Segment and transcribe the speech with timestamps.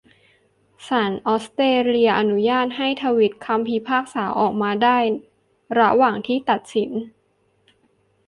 [0.87, 4.97] ศาลออสเตรเลียอนุญาตให้ทวิตคำพิพากษาออกมาได้
[5.79, 6.91] ระหว่างที่ตัดสิน